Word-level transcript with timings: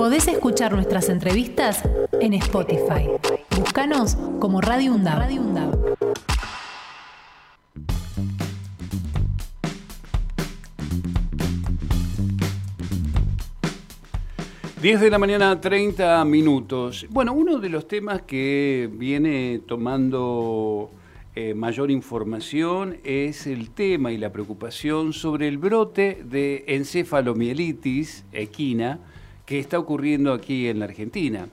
Podés 0.00 0.28
escuchar 0.28 0.72
nuestras 0.72 1.10
entrevistas 1.10 1.82
en 2.22 2.32
Spotify. 2.32 3.06
Búscanos 3.54 4.16
como 4.38 4.62
Radio 4.62 4.94
UNDAB. 4.94 5.28
Diez 14.80 15.02
de 15.02 15.10
la 15.10 15.18
mañana, 15.18 15.60
30 15.60 16.24
minutos. 16.24 17.06
Bueno, 17.10 17.34
uno 17.34 17.58
de 17.58 17.68
los 17.68 17.86
temas 17.86 18.22
que 18.22 18.88
viene 18.90 19.60
tomando 19.68 20.90
eh, 21.34 21.52
mayor 21.52 21.90
información 21.90 22.96
es 23.04 23.46
el 23.46 23.68
tema 23.68 24.12
y 24.12 24.16
la 24.16 24.32
preocupación 24.32 25.12
sobre 25.12 25.46
el 25.46 25.58
brote 25.58 26.22
de 26.24 26.64
encefalomielitis 26.68 28.24
equina 28.32 28.98
que 29.50 29.58
está 29.58 29.80
ocurriendo 29.80 30.32
aquí 30.32 30.68
en 30.68 30.78
la 30.78 30.84
Argentina. 30.84 31.48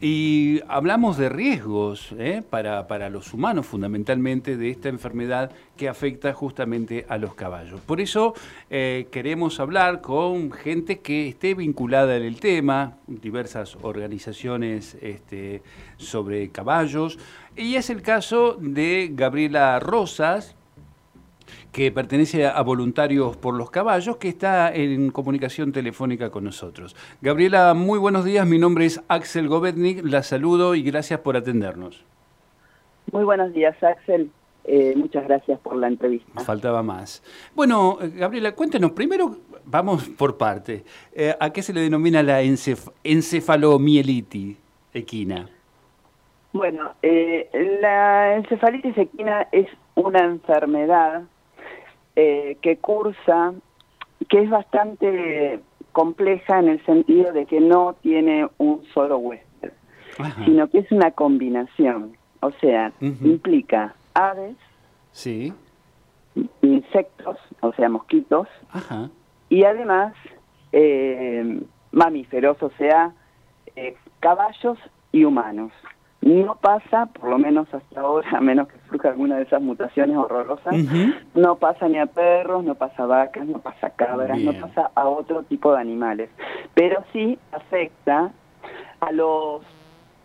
Y 0.00 0.62
hablamos 0.68 1.18
de 1.18 1.28
riesgos 1.28 2.14
¿eh? 2.18 2.42
para, 2.48 2.86
para, 2.86 3.10
los 3.10 3.34
humanos 3.34 3.66
fundamentalmente 3.66 4.56
de 4.56 4.70
esta 4.70 4.88
enfermedad 4.88 5.52
que 5.76 5.90
afecta 5.90 6.32
justamente 6.32 7.04
a 7.10 7.18
los 7.18 7.34
caballos. 7.34 7.82
Por 7.82 8.00
eso 8.00 8.32
eh, 8.70 9.08
queremos 9.12 9.60
hablar 9.60 10.00
con 10.00 10.50
gente 10.50 11.00
que 11.00 11.28
esté 11.28 11.52
vinculada 11.52 12.16
en 12.16 12.22
el 12.22 12.40
tema, 12.40 12.96
diversas 13.06 13.76
organizaciones 13.82 14.96
este, 15.02 15.60
sobre 15.98 16.48
caballos. 16.48 17.18
Y 17.54 17.74
es 17.74 17.90
el 17.90 18.00
caso 18.00 18.56
de 18.58 19.10
Gabriela 19.12 19.78
Rosas, 19.78 20.55
que 21.76 21.92
pertenece 21.92 22.46
a 22.46 22.62
Voluntarios 22.62 23.36
por 23.36 23.52
los 23.52 23.70
Caballos, 23.70 24.16
que 24.16 24.28
está 24.28 24.74
en 24.74 25.10
comunicación 25.10 25.72
telefónica 25.72 26.30
con 26.30 26.44
nosotros. 26.44 26.96
Gabriela, 27.20 27.74
muy 27.74 27.98
buenos 27.98 28.24
días. 28.24 28.46
Mi 28.46 28.58
nombre 28.58 28.86
es 28.86 29.04
Axel 29.08 29.46
Govetnik. 29.46 30.02
La 30.02 30.22
saludo 30.22 30.74
y 30.74 30.82
gracias 30.82 31.20
por 31.20 31.36
atendernos. 31.36 32.02
Muy 33.12 33.24
buenos 33.24 33.52
días, 33.52 33.76
Axel. 33.82 34.30
Eh, 34.64 34.94
muchas 34.96 35.24
gracias 35.24 35.60
por 35.60 35.76
la 35.76 35.88
entrevista. 35.88 36.40
Faltaba 36.40 36.82
más. 36.82 37.22
Bueno, 37.54 37.98
Gabriela, 38.00 38.52
cuéntenos, 38.52 38.92
primero 38.92 39.36
vamos 39.66 40.08
por 40.08 40.38
parte. 40.38 40.82
Eh, 41.12 41.34
¿A 41.38 41.50
qué 41.50 41.60
se 41.60 41.74
le 41.74 41.82
denomina 41.82 42.22
la 42.22 42.40
encef 42.40 42.88
encefalomielitis 43.04 44.56
equina? 44.94 45.50
Bueno, 46.54 46.94
eh, 47.02 47.50
la 47.82 48.36
encefalitis 48.36 48.96
equina 48.96 49.46
es 49.52 49.68
una 49.94 50.20
enfermedad 50.20 51.24
eh, 52.16 52.56
que 52.62 52.78
cursa, 52.78 53.54
que 54.28 54.42
es 54.42 54.50
bastante 54.50 55.60
compleja 55.92 56.58
en 56.58 56.68
el 56.68 56.84
sentido 56.84 57.32
de 57.32 57.46
que 57.46 57.60
no 57.60 57.94
tiene 58.02 58.48
un 58.58 58.84
solo 58.92 59.18
huésped, 59.18 59.72
sino 60.44 60.68
que 60.68 60.78
es 60.80 60.92
una 60.92 61.10
combinación. 61.10 62.16
O 62.40 62.50
sea, 62.60 62.92
implica 63.00 63.94
aves, 64.14 64.56
sí. 65.12 65.52
insectos, 66.62 67.38
o 67.60 67.72
sea, 67.72 67.88
mosquitos, 67.88 68.46
y 69.48 69.64
además 69.64 70.12
eh, 70.72 71.62
mamíferos, 71.92 72.62
o 72.62 72.70
sea, 72.76 73.12
eh, 73.74 73.96
caballos 74.20 74.78
y 75.12 75.24
humanos. 75.24 75.72
No 76.20 76.56
pasa, 76.56 77.06
por 77.06 77.30
lo 77.30 77.38
menos 77.38 77.72
hasta 77.72 78.00
ahora, 78.00 78.28
a 78.36 78.40
menos 78.40 78.68
que 78.68 78.78
alguna 79.04 79.36
de 79.36 79.42
esas 79.42 79.62
mutaciones 79.62 80.16
horrorosas, 80.16 80.74
no 81.34 81.56
pasa 81.56 81.88
ni 81.88 81.98
a 81.98 82.06
perros, 82.06 82.64
no 82.64 82.74
pasa 82.74 83.04
a 83.04 83.06
vacas, 83.06 83.46
no 83.46 83.58
pasa 83.58 83.88
a 83.88 83.90
cabras, 83.90 84.38
no 84.38 84.52
pasa 84.54 84.90
a 84.94 85.08
otro 85.08 85.42
tipo 85.44 85.72
de 85.72 85.80
animales. 85.80 86.30
Pero 86.74 87.04
sí 87.12 87.38
afecta 87.52 88.32
a 89.00 89.12
los, 89.12 89.62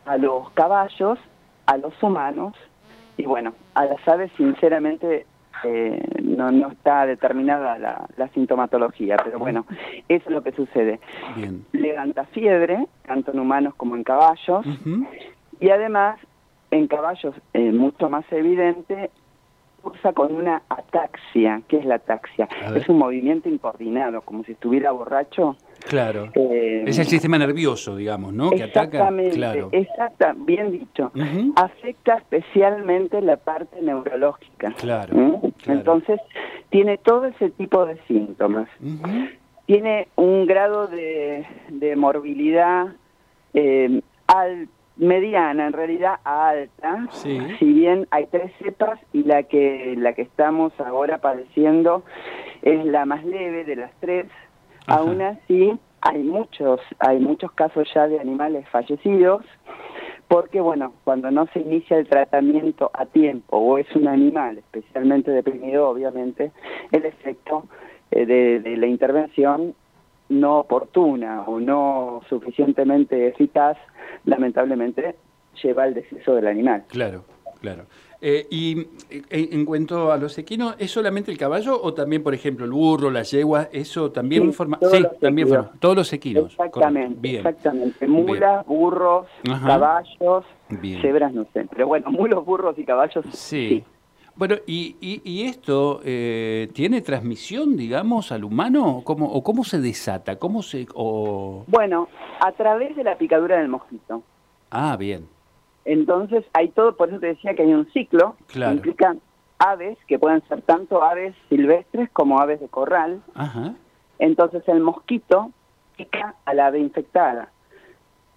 a 0.05 0.17
los 0.17 0.49
caballos, 0.51 1.19
a 1.65 1.77
los 1.77 2.01
humanos 2.01 2.55
y 3.17 3.25
bueno, 3.25 3.53
a 3.75 3.85
las 3.85 4.07
aves 4.07 4.31
sinceramente 4.37 5.25
eh, 5.63 6.03
no, 6.23 6.51
no 6.51 6.69
está 6.69 7.05
determinada 7.05 7.77
la, 7.77 8.07
la, 8.17 8.27
sintomatología, 8.29 9.17
pero 9.23 9.37
bueno, 9.37 9.65
eso 10.07 10.29
es 10.29 10.31
lo 10.31 10.41
que 10.41 10.51
sucede. 10.53 10.99
Bien. 11.35 11.63
Levanta 11.71 12.25
fiebre, 12.25 12.87
tanto 13.05 13.31
en 13.31 13.39
humanos 13.39 13.75
como 13.75 13.95
en 13.95 14.03
caballos, 14.03 14.65
y 15.59 15.69
además, 15.69 16.19
en 16.71 16.87
caballos 16.87 17.35
eh, 17.53 17.71
mucho 17.71 18.09
más 18.09 18.25
evidente, 18.31 19.11
cursa 19.81 20.13
con 20.13 20.33
una 20.33 20.61
ataxia. 20.69 21.61
¿Qué 21.67 21.77
es 21.77 21.85
la 21.85 21.95
ataxia? 21.95 22.47
Es 22.75 22.87
un 22.87 22.97
movimiento 22.97 23.49
incoordinado, 23.49 24.21
como 24.21 24.43
si 24.43 24.53
estuviera 24.53 24.91
borracho. 24.91 25.57
Claro. 25.87 26.29
Eh, 26.35 26.83
es 26.85 26.99
el 26.99 27.07
sistema 27.07 27.37
nervioso, 27.37 27.95
digamos, 27.95 28.33
¿no? 28.33 28.51
Que 28.51 28.63
exactamente, 28.63 29.35
claro. 29.35 29.69
Exacta, 29.71 30.33
bien 30.37 30.71
dicho. 30.71 31.11
Afecta 31.55 32.17
especialmente 32.17 33.21
la 33.21 33.37
parte 33.37 33.81
neurológica. 33.81 34.73
Claro, 34.77 35.41
Entonces, 35.65 36.19
tiene 36.69 36.97
todo 36.97 37.25
ese 37.25 37.49
tipo 37.49 37.85
de 37.85 37.97
síntomas. 38.07 38.69
Tiene 39.65 40.07
un 40.15 40.45
grado 40.45 40.87
de, 40.87 41.45
de 41.69 41.95
morbilidad 41.95 42.87
eh, 43.53 44.01
alto 44.27 44.80
mediana, 44.97 45.67
en 45.67 45.73
realidad 45.73 46.19
alta. 46.23 47.07
Sí. 47.11 47.39
Si 47.59 47.73
bien 47.73 48.07
hay 48.11 48.27
tres 48.27 48.51
cepas 48.59 48.99
y 49.13 49.23
la 49.23 49.43
que 49.43 49.95
la 49.97 50.13
que 50.13 50.23
estamos 50.23 50.73
ahora 50.79 51.19
padeciendo 51.19 52.03
es 52.61 52.85
la 52.85 53.05
más 53.05 53.23
leve 53.25 53.63
de 53.63 53.75
las 53.75 53.91
tres. 53.99 54.27
Aún 54.87 55.21
así 55.21 55.77
hay 56.01 56.23
muchos 56.23 56.81
hay 56.99 57.19
muchos 57.19 57.51
casos 57.51 57.87
ya 57.93 58.07
de 58.07 58.19
animales 58.19 58.67
fallecidos 58.69 59.45
porque 60.27 60.61
bueno, 60.61 60.93
cuando 61.03 61.29
no 61.29 61.45
se 61.47 61.59
inicia 61.59 61.97
el 61.97 62.07
tratamiento 62.07 62.89
a 62.93 63.05
tiempo 63.05 63.57
o 63.57 63.77
es 63.77 63.87
un 63.95 64.07
animal 64.07 64.59
especialmente 64.59 65.29
deprimido, 65.29 65.89
obviamente 65.89 66.51
el 66.91 67.05
efecto 67.05 67.65
eh, 68.11 68.25
de, 68.25 68.59
de 68.61 68.77
la 68.77 68.87
intervención 68.87 69.75
no 70.31 70.59
oportuna 70.59 71.43
o 71.43 71.59
no 71.59 72.21
suficientemente 72.29 73.27
eficaz, 73.27 73.77
lamentablemente 74.25 75.15
lleva 75.61 75.83
al 75.83 75.93
deceso 75.93 76.35
del 76.35 76.47
animal. 76.47 76.85
Claro, 76.87 77.25
claro. 77.59 77.83
Eh, 78.23 78.45
y 78.51 78.79
eh, 79.09 79.49
en, 79.51 79.65
cuanto 79.65 80.11
a 80.11 80.17
los 80.17 80.37
equinos, 80.37 80.75
¿es 80.77 80.91
solamente 80.91 81.31
el 81.31 81.37
caballo 81.39 81.81
o 81.81 81.93
también, 81.93 82.21
por 82.21 82.35
ejemplo, 82.35 82.65
el 82.65 82.71
burro, 82.71 83.09
la 83.09 83.23
yegua? 83.23 83.69
¿Eso 83.71 84.11
también 84.11 84.43
sí, 84.43 84.51
forma? 84.53 84.79
Sí, 84.79 85.03
también 85.19 85.47
forma. 85.47 85.71
Todos 85.79 85.95
los 85.95 86.13
equinos. 86.13 86.51
Exactamente, 86.51 87.17
Bien. 87.19 87.37
exactamente. 87.37 88.07
Mulas, 88.07 88.65
burros, 88.67 89.25
Ajá. 89.49 89.67
caballos, 89.67 90.45
Bien. 90.69 91.01
cebras 91.01 91.33
no 91.33 91.45
sé. 91.51 91.65
Pero 91.71 91.87
bueno, 91.87 92.11
mulos, 92.11 92.45
burros 92.45 92.77
y 92.77 92.85
caballos 92.85 93.25
Sí. 93.31 93.83
Bueno, 94.35 94.55
¿y, 94.65 94.95
y, 95.01 95.21
y 95.23 95.43
esto 95.43 96.01
eh, 96.03 96.69
tiene 96.73 97.01
transmisión, 97.01 97.75
digamos, 97.77 98.31
al 98.31 98.43
humano? 98.43 99.01
¿Cómo, 99.03 99.31
¿O 99.31 99.43
cómo 99.43 99.63
se 99.63 99.79
desata? 99.79 100.37
¿Cómo 100.37 100.63
se...? 100.63 100.87
O... 100.95 101.63
Bueno, 101.67 102.07
a 102.39 102.51
través 102.53 102.95
de 102.95 103.03
la 103.03 103.17
picadura 103.17 103.57
del 103.59 103.67
mosquito. 103.67 104.23
Ah, 104.71 104.95
bien. 104.97 105.27
Entonces 105.85 106.45
hay 106.53 106.69
todo, 106.69 106.95
por 106.95 107.09
eso 107.09 107.19
te 107.19 107.27
decía 107.27 107.53
que 107.55 107.63
hay 107.63 107.73
un 107.73 107.91
ciclo 107.91 108.35
Claro. 108.47 108.71
que 108.71 108.75
implica 108.77 109.15
aves, 109.59 109.97
que 110.07 110.17
pueden 110.17 110.41
ser 110.47 110.61
tanto 110.61 111.03
aves 111.03 111.35
silvestres 111.49 112.09
como 112.11 112.39
aves 112.39 112.59
de 112.59 112.67
corral. 112.67 113.21
Ajá. 113.35 113.73
Entonces 114.17 114.63
el 114.67 114.79
mosquito 114.79 115.51
pica 115.97 116.35
a 116.45 116.53
la 116.53 116.67
ave 116.67 116.79
infectada, 116.79 117.51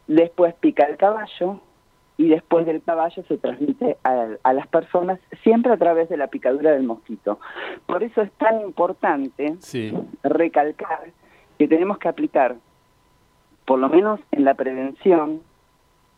después 0.06 0.54
pica 0.54 0.84
al 0.86 0.96
caballo 0.96 1.60
y 2.16 2.28
después 2.28 2.64
del 2.66 2.82
caballo 2.82 3.24
se 3.26 3.38
transmite 3.38 3.96
a, 4.04 4.28
a, 4.42 4.52
las 4.52 4.66
personas 4.68 5.18
siempre 5.42 5.72
a 5.72 5.76
través 5.76 6.08
de 6.08 6.16
la 6.16 6.28
picadura 6.28 6.72
del 6.72 6.84
mosquito. 6.84 7.40
Por 7.86 8.02
eso 8.02 8.22
es 8.22 8.30
tan 8.32 8.60
importante 8.60 9.56
sí. 9.58 9.92
recalcar 10.22 11.10
que 11.58 11.66
tenemos 11.66 11.98
que 11.98 12.08
aplicar, 12.08 12.56
por 13.64 13.78
lo 13.78 13.88
menos 13.88 14.20
en 14.30 14.44
la 14.44 14.54
prevención, 14.54 15.40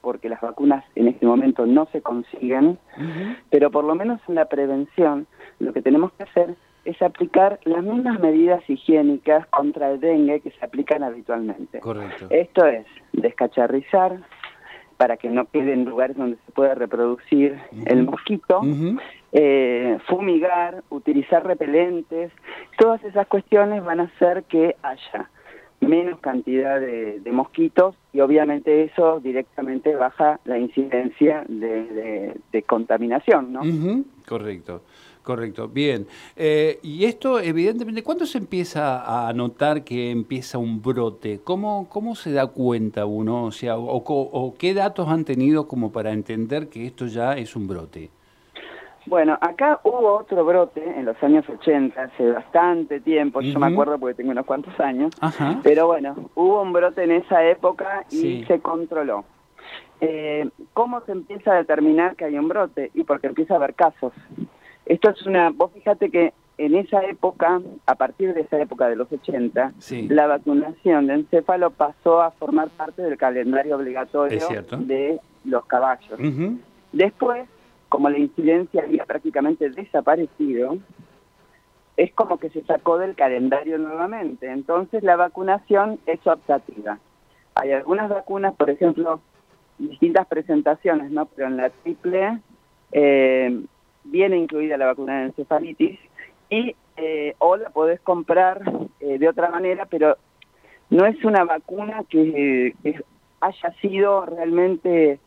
porque 0.03 0.29
las 0.29 0.41
vacunas 0.41 0.85
en 0.94 1.09
este 1.09 1.26
momento 1.26 1.67
no 1.67 1.87
se 1.87 2.03
consiguen, 2.03 2.79
uh 2.97 3.00
-huh. 3.00 3.37
pero 3.50 3.70
por 3.70 3.85
lo 3.85 3.94
menos 3.94 4.20
en 4.29 4.35
la 4.35 4.44
prevención 4.44 5.26
lo 5.59 5.73
que 5.73 5.82
tenemos 5.82 6.12
que 6.12 6.25
hacer 6.25 6.56
es 6.85 7.03
aplicar 7.03 7.59
las 7.65 7.82
mismas 7.82 8.20
medidas 8.20 8.62
higiénicas 8.70 9.47
contra 9.49 9.91
el 9.91 10.00
dengue 10.00 10.41
que 10.41 10.53
se 10.53 10.65
aplican 10.65 11.03
habitualmente. 11.03 11.81
Correcto. 11.81 12.26
Esto 12.31 12.65
es 12.67 12.87
descacharrizar 13.12 14.20
para 14.96 15.16
que 15.16 15.28
no 15.28 15.46
quede 15.46 15.72
en 15.72 15.84
lugares 15.84 16.16
donde 16.16 16.37
se 16.46 16.52
pueda 16.52 16.75
reproducir 16.75 17.52
uh 17.52 17.76
-huh. 17.76 17.93
el 17.93 18.04
mosquito, 18.04 18.60
uh 18.60 18.64
-huh. 18.64 19.00
eh, 19.32 19.98
fumigar, 20.06 20.82
utilizar 20.90 21.46
repelentes, 21.46 22.32
todas 22.78 23.02
esas 23.04 23.26
cuestiones 23.26 23.84
van 23.84 24.00
a 24.00 24.04
hacer 24.04 24.44
que 24.44 24.76
haya 24.82 25.31
menos 25.81 26.19
cantidad 26.20 26.81
de, 26.81 27.20
de, 27.20 27.32
mosquitos 27.32 27.94
y 28.12 28.20
obviamente 28.20 28.84
eso 28.84 29.20
directamente 29.20 29.94
baja 29.94 30.40
la 30.44 30.58
incidencia 30.58 31.44
de, 31.49 31.84
de, 31.84 32.37
de 32.52 32.62
contaminación, 32.62 33.52
¿no? 33.52 33.61
Uh 33.61 33.64
-huh. 33.64 34.05
Correcto, 34.26 34.82
Correcto, 35.26 35.67
bien. 35.67 36.06
Eh, 36.37 36.78
y 36.84 37.05
esto, 37.05 37.40
evidentemente, 37.40 38.05
¿cuándo 38.05 38.26
se 38.26 38.38
empieza 38.38 39.26
a 39.28 39.32
notar 39.32 39.82
que 39.82 40.12
empieza 40.12 40.56
un 40.56 40.81
brote? 40.81 41.40
¿Cómo, 41.43 41.88
cómo 41.88 42.14
se 42.14 42.31
da 42.31 42.46
cuenta 42.46 43.06
uno? 43.06 43.43
O 43.43 43.50
sea, 43.50 43.76
o, 43.76 44.55
qué 44.56 44.72
datos 44.72 45.08
han 45.08 45.25
tenido 45.25 45.67
como 45.67 45.90
para 45.90 46.12
entender 46.12 46.69
que 46.69 46.87
esto 46.87 47.08
ya 47.08 47.37
es 47.37 47.56
un 47.56 47.67
brote? 47.67 48.11
Bueno, 49.06 49.38
acá 49.41 49.81
hubo 49.85 50.17
otro 50.17 50.44
brote 50.44 50.82
en 50.85 51.05
los 51.05 51.20
años 51.23 51.49
80, 51.49 52.00
hace 52.00 52.31
bastante 52.32 53.00
tiempo, 53.00 53.41
yo 53.41 53.58
me 53.58 53.69
acuerdo 53.69 53.99
porque 53.99 54.14
tengo 54.14 54.32
unos 54.32 54.47
cuantos 54.47 54.79
años, 54.81 55.12
pero 55.62 55.87
bueno, 55.87 56.17
hubo 56.35 56.62
un 56.62 56.73
brote 56.73 57.05
en 57.05 57.12
esa 57.12 57.44
época 57.44 58.05
y 58.11 58.44
se 58.44 58.61
controló. 58.61 59.25
Eh, 60.00 60.49
¿Cómo 60.75 61.00
se 61.03 61.12
empieza 61.12 61.53
a 61.53 61.56
determinar 61.56 62.17
que 62.17 62.26
hay 62.26 62.38
un 62.38 62.49
brote? 62.49 62.91
Y 62.94 63.05
porque 63.05 63.29
empieza 63.29 63.55
a 63.55 63.56
haber 63.56 63.75
casos. 63.75 64.12
Esto 64.85 65.11
es 65.11 65.25
una, 65.26 65.50
vos 65.50 65.73
fíjate 65.73 66.11
que 66.11 66.32
en 66.58 66.75
esa 66.75 67.05
época, 67.05 67.61
a 67.87 67.94
partir 67.97 68.32
de 68.35 68.43
esa 68.43 68.58
época 68.61 68.88
de 68.88 68.97
los 68.97 69.11
80, 69.12 69.73
la 70.08 70.26
vacunación 70.26 71.06
de 71.06 71.14
encéfalo 71.14 71.70
pasó 71.70 72.23
a 72.23 72.31
formar 72.31 72.70
parte 72.70 73.03
del 73.03 73.17
calendario 73.19 73.76
obligatorio 73.76 74.41
de 74.79 75.20
los 75.44 75.67
caballos. 75.67 76.19
Después, 76.93 77.47
como 77.88 78.11
la 78.11 78.19
incidencia 78.19 78.83
había 78.83 79.05
prácticamente 79.05 79.71
desaparecido, 79.71 80.79
es 81.97 82.12
como 82.12 82.38
que 82.38 82.50
se 82.50 82.62
sacó 82.65 82.99
del 82.99 83.15
calendario 83.15 83.79
nuevamente. 83.79 84.50
Entonces 84.50 85.03
la 85.03 85.17
vacunación 85.17 85.99
es 86.06 86.25
optativa. 86.27 86.99
Hay 87.55 87.73
algunas 87.73 88.09
vacunas, 88.11 88.55
por 88.55 88.69
ejemplo, 88.69 89.21
distintas 89.79 90.27
presentaciones, 90.27 91.11
¿no? 91.11 91.27
Pero 91.27 91.49
en 91.49 91.56
la 91.56 91.71
triple 91.71 92.41
eh, 92.93 93.61
viene 94.05 94.37
incluida 94.37 94.77
la 94.77 94.87
vacuna 94.87 95.21
de 95.21 95.27
encefalitis 95.27 95.99
y 96.50 96.77
eh, 96.97 97.35
o 97.39 97.56
la 97.56 97.71
podés 97.71 98.00
comprar 98.00 98.62
eh, 99.00 99.19
de 99.19 99.29
otra 99.29 99.50
manera, 99.50 99.87
pero 99.87 100.17
no 100.89 101.05
es 101.05 101.23
una 101.25 101.44
vacuna 101.44 102.05
que, 102.09 102.75
haya 103.41 103.73
sido 103.82 104.25
realmente 104.25 105.19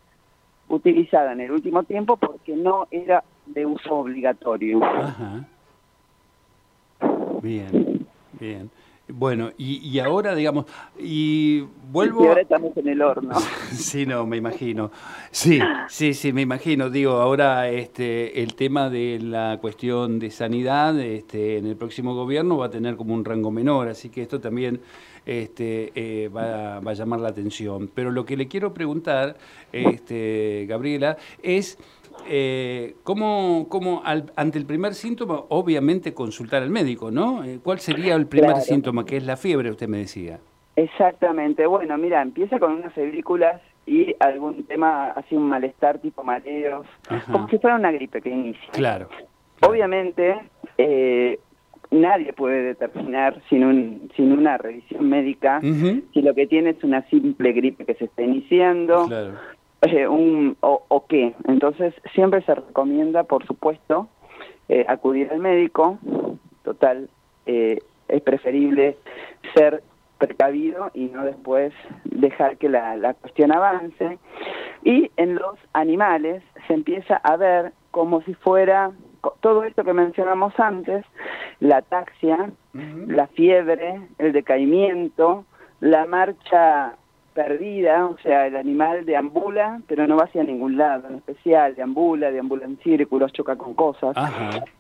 utilizada 0.70 1.34
en 1.34 1.42
el 1.42 1.52
último 1.52 1.84
tiempo 1.84 2.18
porque 2.18 2.56
no 2.56 2.88
era 2.92 3.24
de 3.46 3.66
uso 3.66 3.96
obligatorio. 3.96 4.84
Ajá. 4.84 5.46
Bien, 7.42 8.06
bien. 8.40 8.70
Bueno, 9.12 9.50
y, 9.58 9.98
ahora, 9.98 10.36
digamos, 10.36 10.66
y 11.00 11.62
vuelvo... 11.92 12.26
Y 12.26 12.28
ahora 12.28 12.42
estamos 12.42 12.78
en 12.78 12.90
el 12.90 13.02
horno. 13.02 13.34
sí, 13.72 14.06
no, 14.06 14.26
me 14.28 14.38
imagino. 14.38 14.92
Sí, 15.32 15.60
sí, 15.88 16.14
sí, 16.14 16.32
me 16.32 16.42
imagino. 16.42 16.92
Digo, 16.92 17.14
ahora 17.14 17.70
este, 17.70 18.44
el 18.44 18.54
tema 18.54 18.90
de 18.90 19.20
la 19.20 19.58
cuestión 19.60 20.20
de 20.20 20.30
sanidad 20.30 21.00
este, 21.00 21.58
en 21.58 21.66
el 21.66 21.76
próximo 21.76 22.14
gobierno 22.14 22.58
va 22.58 22.68
a 22.68 22.70
tener 22.70 22.98
como 22.98 23.16
un 23.16 23.26
rango 23.26 23.50
menor, 23.50 23.88
así 23.88 24.10
que 24.10 24.22
esto 24.22 24.40
también 24.40 24.80
este, 25.26 25.92
eh, 25.96 26.30
va, 26.30 26.80
va, 26.80 26.92
a 26.92 26.94
llamar 26.94 27.20
la 27.20 27.30
atención. 27.30 27.90
Pero 27.94 28.12
lo 28.12 28.26
que 28.26 28.38
le 28.38 28.48
quiero 28.48 28.74
preguntar, 28.74 29.38
este, 29.72 30.66
Gabriela, 30.68 31.18
es... 31.42 31.78
Eh, 32.28 32.96
¿cómo, 33.04 33.68
cómo 33.70 34.02
ante 34.04 34.58
el 34.58 34.66
primer 34.66 34.94
síntoma, 34.94 35.42
obviamente 35.48 36.14
consultar 36.14 36.62
al 36.62 36.70
médico, 36.70 37.12
¿no? 37.12 37.46
Eh, 37.46 37.60
¿Cuál 37.64 37.80
sería 37.80 38.14
el 38.16 38.28
primer 38.28 38.58
síntoma, 38.58 39.06
que 39.06 39.16
es 39.16 39.26
la 39.26 39.38
fiebre, 39.38 39.72
usted 39.72 39.88
me 39.88 40.00
decía? 40.00 40.38
Exactamente, 40.76 41.66
bueno, 41.66 41.98
mira, 41.98 42.22
empieza 42.22 42.60
con 42.60 42.74
unas 42.74 42.94
febrículas 42.94 43.62
y 43.86 44.16
algún 44.20 44.64
tema, 44.66 45.12
así 45.12 45.36
un 45.36 45.50
malestar 45.50 46.00
tipo 46.00 46.24
mareos, 46.24 46.86
como 47.32 47.48
si 47.48 47.58
fuera 47.58 47.76
una 47.76 47.92
gripe 47.92 48.22
que 48.22 48.30
inicia. 48.30 48.70
Claro. 48.72 49.10
Obviamente, 49.62 50.40
eh, 50.78 51.40
nadie 51.92 52.34
puede 52.34 52.64
determinar 52.64 53.42
sin, 53.50 53.64
un, 53.64 54.12
sin 54.16 54.32
una 54.32 54.58
revisión 54.58 55.10
médica 55.10 55.60
si 55.62 56.22
lo 56.22 56.34
que 56.36 56.48
tiene 56.48 56.72
es 56.72 56.84
una 56.84 57.02
simple 57.10 57.52
gripe 57.52 57.86
que 57.86 57.96
se 57.96 58.06
está 58.06 58.22
iniciando, 58.22 59.08
claro. 59.08 59.34
Eh, 59.82 60.08
un, 60.08 60.58
o, 60.60 61.06
qué. 61.08 61.34
Entonces, 61.48 61.94
siempre 62.14 62.42
se 62.42 62.54
recomienda, 62.54 63.24
por 63.24 63.46
supuesto, 63.46 64.10
eh, 64.68 64.86
acudir 64.88 65.32
al 65.32 65.40
médico. 65.40 65.98
Total, 66.64 67.10
eh, 67.46 67.80
es 68.10 68.22
preferible 68.22 68.98
ser 69.56 69.82
precavido 70.18 70.92
y 70.94 71.06
no 71.06 71.24
después 71.24 71.72
dejar 72.04 72.58
que 72.58 72.68
la, 72.68 72.98
la 72.98 73.14
cuestión 73.14 73.54
avance. 73.54 74.20
Y 74.84 75.12
en 75.16 75.36
los 75.36 75.58
animales 75.72 76.44
se 76.68 76.74
empieza 76.74 77.16
a 77.16 77.38
ver 77.38 77.72
como 77.92 78.22
si 78.24 78.34
fuera 78.34 78.92
todo 79.40 79.64
esto 79.64 79.84
que 79.84 79.94
mencionamos 79.94 80.54
antes, 80.60 81.06
la 81.60 81.78
ataxia, 81.78 82.52
la 82.74 83.28
fiebre, 83.28 84.02
el 84.18 84.32
decaimiento, 84.32 85.46
la 85.82 86.06
marcha 86.06 86.96
perdida, 87.34 88.06
o 88.06 88.18
sea, 88.18 88.48
el 88.48 88.56
animal 88.56 89.06
deambula, 89.06 89.82
pero 89.88 90.08
no 90.08 90.18
va 90.18 90.24
hacia 90.24 90.44
ningún 90.44 90.78
lado 90.78 91.08
en 91.08 91.16
especial, 91.16 91.76
deambula, 91.76 92.32
deambula 92.32 92.66
en 92.66 92.78
círculos, 92.80 93.32
choca 93.32 93.56
con 93.56 93.76
cosas. 93.76 94.16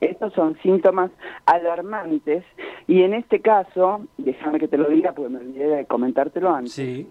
Estos 0.02 0.34
son 0.34 0.58
síntomas 0.62 1.12
alarmantes 1.46 2.44
y 2.88 3.04
en 3.04 3.14
este 3.14 3.40
caso, 3.40 4.02
déjame 4.18 4.60
que 4.60 4.68
te 4.68 4.78
lo 4.78 4.90
diga 4.90 5.14
porque 5.14 5.30
me 5.30 5.40
olvidé 5.40 5.68
de 5.68 5.86
comentártelo 5.86 6.54
antes, 6.54 7.06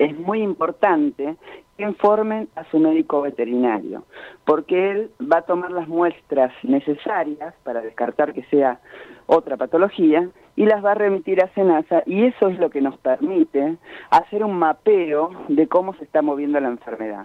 es 0.00 0.18
muy 0.18 0.42
importante 0.42 1.36
que 1.76 1.84
informen 1.84 2.48
a 2.56 2.64
su 2.70 2.78
médico 2.78 3.20
veterinario, 3.20 4.04
porque 4.46 4.90
él 4.90 5.10
va 5.20 5.38
a 5.38 5.42
tomar 5.42 5.70
las 5.70 5.88
muestras 5.88 6.52
necesarias 6.62 7.54
para 7.64 7.82
descartar 7.82 8.32
que 8.32 8.42
sea 8.44 8.80
otra 9.26 9.58
patología 9.58 10.26
y 10.56 10.64
las 10.64 10.82
va 10.82 10.92
a 10.92 10.94
remitir 10.94 11.42
a 11.42 11.52
SENASA 11.54 12.02
y 12.06 12.24
eso 12.24 12.48
es 12.48 12.58
lo 12.58 12.70
que 12.70 12.80
nos 12.80 12.96
permite 12.96 13.76
hacer 14.10 14.42
un 14.42 14.58
mapeo 14.58 15.30
de 15.48 15.68
cómo 15.68 15.94
se 15.94 16.04
está 16.04 16.22
moviendo 16.22 16.58
la 16.60 16.68
enfermedad. 16.68 17.24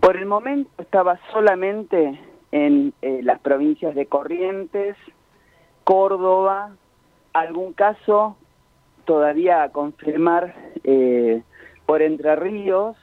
Por 0.00 0.16
el 0.16 0.26
momento 0.26 0.70
estaba 0.78 1.20
solamente 1.32 2.20
en 2.50 2.94
eh, 3.00 3.20
las 3.22 3.38
provincias 3.38 3.94
de 3.94 4.06
Corrientes, 4.06 4.96
Córdoba, 5.84 6.72
algún 7.32 7.74
caso 7.74 8.36
todavía 9.04 9.62
a 9.62 9.70
confirmar 9.70 10.54
eh, 10.82 11.42
por 11.88 12.02
Entre 12.02 12.36
Ríos, 12.36 12.98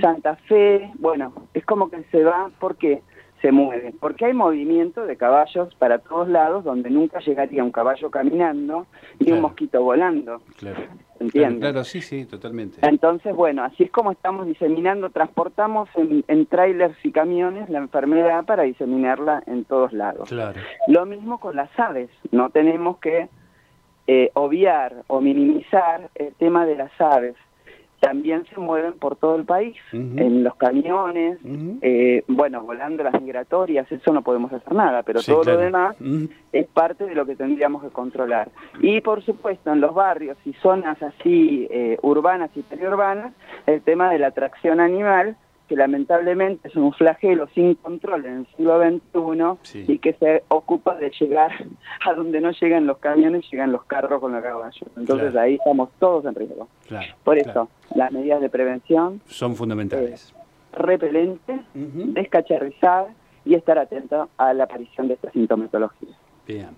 Santa 0.00 0.36
Fe, 0.46 0.88
bueno, 1.00 1.32
es 1.52 1.64
como 1.64 1.90
que 1.90 2.04
se 2.12 2.22
va, 2.22 2.48
¿por 2.60 2.76
qué? 2.76 3.02
Se 3.42 3.50
mueve, 3.50 3.92
porque 3.98 4.26
hay 4.26 4.34
movimiento 4.34 5.04
de 5.04 5.16
caballos 5.16 5.74
para 5.74 5.98
todos 5.98 6.28
lados 6.28 6.62
donde 6.62 6.90
nunca 6.90 7.18
llegaría 7.18 7.64
un 7.64 7.72
caballo 7.72 8.08
caminando 8.08 8.86
y 9.18 9.32
un 9.32 9.40
mosquito 9.40 9.82
volando. 9.82 10.42
Claro. 10.58 10.78
¿Entiendes? 11.18 11.58
Claro, 11.58 11.82
sí, 11.82 12.02
sí, 12.02 12.24
totalmente. 12.24 12.78
Entonces, 12.86 13.34
bueno, 13.34 13.64
así 13.64 13.82
es 13.82 13.90
como 13.90 14.12
estamos 14.12 14.46
diseminando, 14.46 15.10
transportamos 15.10 15.88
en, 15.96 16.22
en 16.28 16.46
trailers 16.46 17.04
y 17.04 17.10
camiones 17.10 17.68
la 17.68 17.78
enfermedad 17.78 18.44
para 18.44 18.62
diseminarla 18.62 19.42
en 19.48 19.64
todos 19.64 19.92
lados. 19.92 20.28
Claro. 20.28 20.60
Lo 20.86 21.04
mismo 21.04 21.40
con 21.40 21.56
las 21.56 21.76
aves, 21.80 22.10
no 22.30 22.50
tenemos 22.50 22.98
que 22.98 23.28
eh, 24.06 24.30
obviar 24.34 25.02
o 25.08 25.20
minimizar 25.20 26.10
el 26.14 26.32
tema 26.34 26.64
de 26.64 26.76
las 26.76 26.92
aves 27.00 27.34
también 28.00 28.46
se 28.46 28.58
mueven 28.58 28.94
por 28.94 29.16
todo 29.16 29.36
el 29.36 29.44
país, 29.44 29.76
en 29.92 30.42
los 30.42 30.56
camiones, 30.56 31.38
eh, 31.82 32.24
bueno, 32.28 32.62
volando 32.62 33.04
las 33.04 33.20
migratorias, 33.20 33.90
eso 33.92 34.12
no 34.12 34.22
podemos 34.22 34.50
hacer 34.52 34.72
nada, 34.72 35.02
pero 35.02 35.22
todo 35.22 35.44
lo 35.44 35.58
demás 35.58 35.96
es 36.52 36.66
parte 36.66 37.04
de 37.04 37.14
lo 37.14 37.26
que 37.26 37.36
tendríamos 37.36 37.82
que 37.82 37.90
controlar. 37.90 38.50
Y 38.80 39.02
por 39.02 39.22
supuesto, 39.22 39.72
en 39.72 39.80
los 39.80 39.94
barrios 39.94 40.38
y 40.46 40.54
zonas 40.54 41.00
así 41.02 41.68
eh, 41.70 41.98
urbanas 42.02 42.50
y 42.56 42.62
periurbanas, 42.62 43.34
el 43.66 43.82
tema 43.82 44.10
de 44.10 44.18
la 44.18 44.28
atracción 44.28 44.80
animal, 44.80 45.36
que 45.70 45.76
lamentablemente 45.76 46.66
es 46.66 46.74
un 46.74 46.92
flagelo 46.92 47.46
sin 47.54 47.76
control 47.76 48.26
en 48.26 48.38
el 48.38 48.46
siglo 48.56 48.82
XXI 48.82 49.84
y 49.86 49.98
que 49.98 50.14
se 50.14 50.42
ocupa 50.48 50.96
de 50.96 51.12
llegar 51.20 51.52
a 52.04 52.12
donde 52.12 52.40
no 52.40 52.50
llegan 52.50 52.88
los 52.88 52.98
camiones, 52.98 53.48
llegan 53.52 53.70
los 53.70 53.84
carros 53.84 54.20
con 54.20 54.32
los 54.32 54.42
caballos. 54.42 54.82
Entonces 54.96 55.36
ahí 55.36 55.54
estamos 55.54 55.90
todos 56.00 56.24
en 56.24 56.34
riesgo. 56.34 56.66
Por 57.22 57.38
eso, 57.38 57.68
las 57.94 58.10
medidas 58.10 58.40
de 58.40 58.50
prevención 58.50 59.20
son 59.26 59.54
fundamentales. 59.54 60.34
Eh, 60.34 60.76
repelente, 60.76 61.60
descacharrizar 61.72 63.06
y 63.44 63.54
estar 63.54 63.78
atento 63.78 64.28
a 64.38 64.52
la 64.52 64.64
aparición 64.64 65.06
de 65.06 65.14
esta 65.14 65.30
sintomatología. 65.30 66.16
Bien. 66.48 66.70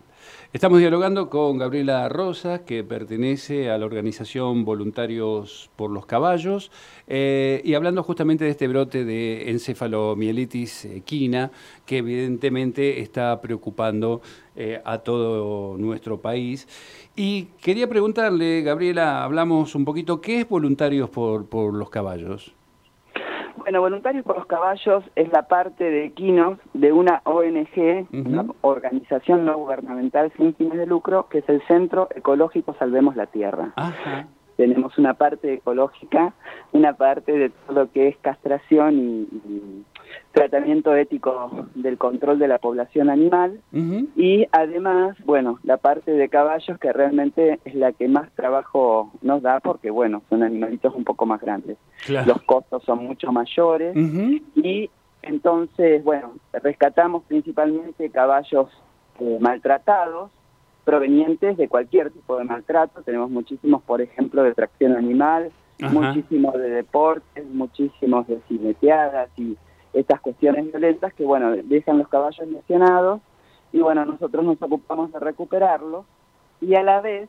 Estamos 0.53 0.81
dialogando 0.81 1.31
con 1.31 1.59
Gabriela 1.59 2.09
Rosas, 2.09 2.61
que 2.61 2.85
pertenece 2.85 3.71
a 3.71 3.79
la 3.79 3.87
organización 3.87 4.65
Voluntarios 4.65 5.71
por 5.77 5.91
los 5.91 6.07
Caballos, 6.07 6.71
eh, 7.09 7.61
y 7.65 7.75
hablando 7.75 8.03
justamente 8.03 8.45
de 8.45 8.51
este 8.51 8.69
brote 8.69 9.05
de 9.05 9.51
encefalomielitis 9.51 10.85
equina, 10.85 11.51
que 11.87 11.99
evidentemente 11.99 13.01
está 13.01 13.41
preocupando 13.41 14.21
eh, 14.55 14.81
a 14.85 14.99
todo 14.99 15.79
nuestro 15.79 16.21
país. 16.21 16.69
Y 17.17 17.45
quería 17.63 17.89
preguntarle, 17.89 18.63
Gabriela, 18.63 19.25
hablamos 19.25 19.75
un 19.75 19.85
poquito, 19.85 20.21
¿qué 20.21 20.41
es 20.41 20.49
Voluntarios 20.49 21.09
por, 21.09 21.47
por 21.47 21.73
los 21.75 21.89
Caballos? 21.89 22.55
Bueno, 23.63 23.81
Voluntarios 23.81 24.25
por 24.25 24.37
los 24.37 24.47
Caballos 24.47 25.05
es 25.15 25.31
la 25.33 25.47
parte 25.47 25.85
de 25.85 26.07
Equinos 26.07 26.59
de 26.75 26.93
una 26.93 27.23
ONG, 27.25 28.09
una 28.13 28.45
organización 28.61 29.45
no 29.45 29.57
gubernamental 29.57 30.33
sin 30.37 30.53
fines 30.57 30.79
de 30.79 30.87
lucro, 30.87 31.29
que 31.29 31.39
es 31.39 31.49
el 31.49 31.63
Centro 31.69 32.09
Ecológico 32.13 32.75
Salvemos 32.77 33.15
la 33.15 33.27
Tierra. 33.27 33.73
Tenemos 34.57 34.99
una 34.99 35.15
parte 35.15 35.55
ecológica, 35.55 36.35
una 36.73 36.95
parte 36.95 37.33
de 37.39 37.51
todo 37.51 37.85
lo 37.85 37.93
que 37.93 38.09
es 38.09 38.17
castración 38.17 38.99
y 38.99 39.85
tratamiento 40.33 40.95
ético 40.95 41.67
del 41.75 41.99
control 41.99 42.39
de 42.39 42.49
la 42.49 42.59
población 42.59 43.11
animal. 43.11 43.61
Y 44.17 44.47
además, 44.53 45.17
bueno, 45.25 45.59
la 45.63 45.77
parte 45.77 46.13
de 46.13 46.29
caballos 46.29 46.79
que 46.79 46.93
realmente 46.93 47.61
es 47.65 47.75
la 47.75 47.93
que 47.93 48.09
más 48.09 48.31
trabajo 48.33 49.13
nos 49.23 49.43
da 49.43 49.61
porque, 49.61 49.91
bueno, 49.91 50.23
son 50.29 50.43
animalitos 50.43 50.95
un 50.95 51.05
poco 51.05 51.27
más 51.27 51.41
grandes. 51.41 51.77
Los 52.09 52.43
costos 52.43 52.83
son 52.85 53.05
mucho 53.05 53.33
mayores. 53.33 53.97
Y 54.57 54.91
entonces, 55.23 56.03
bueno, 56.03 56.35
rescatamos 56.53 57.23
principalmente 57.25 58.11
caballos 58.11 58.69
eh, 59.21 59.39
maltratados 59.41 60.31
provenientes 60.85 61.57
de 61.57 61.69
cualquier 61.69 62.11
tipo 62.11 62.37
de 62.37 62.45
maltrato. 62.45 63.03
Tenemos 63.03 63.31
muchísimos, 63.31 63.83
por 63.83 64.01
ejemplo, 64.01 64.43
de 64.43 64.55
tracción 64.55 64.97
animal, 64.97 65.53
muchísimos 65.79 66.55
de 66.55 66.71
deportes, 66.71 67.47
muchísimos 67.47 68.27
de 68.27 68.41
cineteadas 68.49 69.29
y 69.37 69.57
estas 69.93 70.21
cuestiones 70.21 70.67
violentas 70.67 71.13
que, 71.15 71.25
bueno, 71.25 71.53
dejan 71.53 71.99
los 71.99 72.09
caballos 72.09 72.47
lesionados 72.49 73.21
y, 73.73 73.81
bueno, 73.81 74.05
nosotros 74.05 74.45
nos 74.45 74.61
ocupamos 74.61 75.13
de 75.13 75.19
recuperarlos 75.19 76.05
y 76.61 76.75
a 76.75 76.83
la 76.83 77.01
vez 77.01 77.29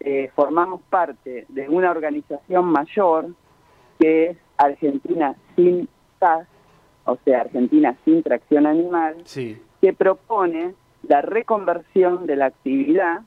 eh, 0.00 0.30
formamos 0.34 0.80
parte 0.90 1.46
de 1.48 1.68
una 1.68 1.90
organización 1.90 2.64
mayor 2.66 3.28
que 3.98 4.30
es 4.30 4.38
Argentina 4.56 5.36
Sin 5.54 5.88
TAS, 6.18 6.48
o 7.04 7.16
sea, 7.24 7.42
Argentina 7.42 7.96
Sin 8.04 8.22
Tracción 8.22 8.66
Animal, 8.66 9.16
que 9.80 9.92
propone 9.92 10.74
la 11.06 11.22
reconversión 11.22 12.26
de 12.26 12.36
la 12.36 12.46
actividad, 12.46 13.20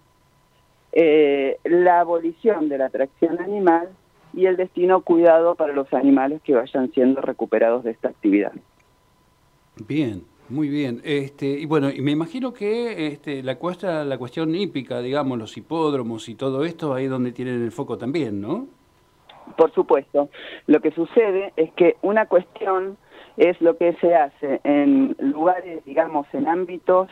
eh, 0.92 1.60
la 1.64 2.02
abolición 2.02 2.70
de 2.70 2.78
la 2.78 2.90
tracción 2.90 3.40
animal 3.40 3.90
y 4.36 4.46
el 4.46 4.58
destino 4.58 5.02
cuidado 5.02 5.56
para 5.56 5.74
los 5.74 5.92
animales 5.94 6.42
que 6.44 6.54
vayan 6.54 6.92
siendo 6.92 7.22
recuperados 7.22 7.84
de 7.84 7.92
esta 7.92 8.10
actividad. 8.10 8.52
Bien, 9.88 10.24
muy 10.50 10.70
bien. 10.70 11.02
Este, 11.04 11.48
y 11.48 11.66
bueno, 11.66 11.90
y 11.90 12.02
me 12.02 12.12
imagino 12.12 12.54
que 12.54 13.08
este, 13.08 13.42
la, 13.44 13.56
cuesta, 13.56 14.04
la 14.04 14.18
cuestión 14.18 14.54
hípica, 14.56 15.00
digamos, 15.00 15.38
los 15.38 15.58
hipódromos 15.58 16.30
y 16.30 16.36
todo 16.36 16.64
esto, 16.64 16.94
ahí 16.94 17.08
donde 17.08 17.32
tienen 17.32 17.64
el 17.64 17.72
foco 17.72 17.98
también, 17.98 18.42
¿no? 18.42 18.68
Por 19.58 19.72
supuesto. 19.74 20.30
Lo 20.68 20.82
que 20.82 20.92
sucede 20.92 21.54
es 21.56 21.72
que 21.74 21.96
una 22.02 22.28
cuestión 22.28 22.98
es 23.38 23.60
lo 23.62 23.78
que 23.78 23.94
se 23.96 24.16
hace 24.16 24.62
en 24.64 25.16
lugares, 25.20 25.84
digamos, 25.86 26.28
en 26.34 26.48
ámbitos 26.48 27.10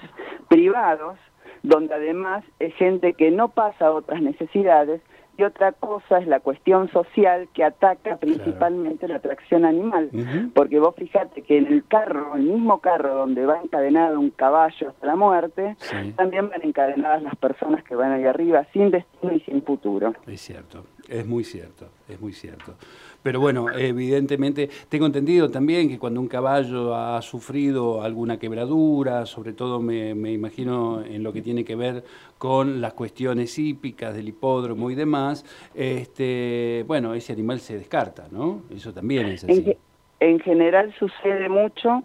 privados, 0.48 1.18
donde 1.64 1.94
además 1.94 2.44
es 2.60 2.74
gente 2.76 3.14
que 3.14 3.32
no 3.32 3.50
pasa 3.50 3.92
otras 3.92 4.22
necesidades, 4.22 5.02
y 5.38 5.44
otra 5.44 5.72
cosa 5.72 6.20
es 6.20 6.28
la 6.28 6.40
cuestión 6.40 6.90
social 6.90 7.48
que 7.54 7.64
ataca 7.64 8.18
principalmente 8.18 9.08
la 9.08 9.20
tracción 9.20 9.66
animal, 9.66 10.10
porque 10.54 10.80
vos 10.80 10.96
fijate 10.96 11.42
que 11.42 11.58
en 11.58 11.68
el 11.68 11.86
carro, 11.88 12.36
el 12.36 12.44
mismo 12.44 12.80
carro 12.80 13.16
donde 13.16 13.46
va 13.46 13.60
encadenado 13.62 14.20
un 14.20 14.30
caballo 14.30 14.90
hasta 14.90 15.08
la 15.08 15.16
muerte, 15.16 15.76
también 16.16 16.50
van 16.50 16.62
encadenadas 16.64 17.24
las 17.24 17.36
personas 17.36 17.84
que 17.84 17.96
van 17.96 18.12
ahí 18.12 18.26
arriba 18.26 18.66
sin 18.74 18.92
destino 18.92 19.34
y 19.34 19.40
sin 19.42 19.64
futuro. 19.64 20.14
Es 20.28 20.42
cierto, 20.42 20.86
es 21.14 21.28
muy 21.28 21.44
cierto, 21.44 21.90
es 22.10 22.20
muy 22.20 22.34
cierto. 22.34 22.74
Pero 23.22 23.40
bueno, 23.40 23.68
evidentemente, 23.72 24.68
tengo 24.90 25.06
entendido 25.06 25.50
también 25.52 25.88
que 25.88 26.00
cuando 26.00 26.20
un 26.20 26.28
caballo 26.28 26.96
ha 26.96 27.22
sufrido 27.22 28.02
alguna 28.02 28.40
quebradura, 28.40 29.26
sobre 29.28 29.54
todo 29.54 29.80
me, 29.80 30.10
imagino 30.10 31.04
en 31.06 31.22
lo 31.22 31.32
que 31.32 31.42
tiene 31.42 31.64
que 31.64 31.76
ver 31.76 32.04
con 32.40 32.82
las 32.82 32.94
cuestiones 32.94 33.58
hípicas 33.60 34.16
del 34.16 34.28
hipódromo 34.28 34.90
y 34.90 34.96
demás, 34.96 35.46
este, 35.76 36.84
bueno, 36.88 37.14
ese 37.14 37.32
animal 37.32 37.60
se 37.60 37.78
descarta, 37.78 38.28
¿no? 38.32 38.64
Eso 38.76 38.92
también 38.92 39.28
es 39.28 39.44
así. 39.44 39.78
En, 40.20 40.40
general 40.40 40.94
sucede 40.98 41.48
mucho. 41.48 42.04